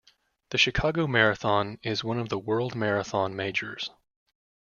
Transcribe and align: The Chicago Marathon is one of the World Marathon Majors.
The 0.49 0.57
Chicago 0.57 1.05
Marathon 1.05 1.77
is 1.83 2.03
one 2.03 2.17
of 2.17 2.29
the 2.29 2.39
World 2.39 2.73
Marathon 2.73 3.35
Majors. 3.35 3.91